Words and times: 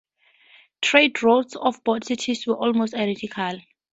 Trade 0.81 1.21
routes 1.21 1.55
of 1.55 1.83
both 1.83 2.05
cities 2.05 2.47
were 2.47 2.55
almost 2.57 2.95
identical. 2.95 3.59